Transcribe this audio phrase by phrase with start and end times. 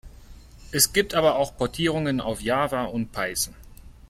[0.71, 3.53] Es gibt aber auch Portierungen auf Java und Python.